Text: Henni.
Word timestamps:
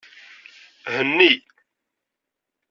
Henni. 0.93 1.31